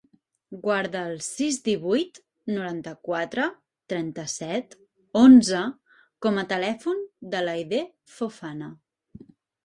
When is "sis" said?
1.23-1.57